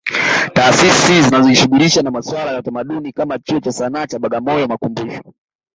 [0.53, 5.33] Taasisi zinazojihusisha na masuala ya utamaduni kama Chuo cha Sanaa cha Bagamoyo makumbusho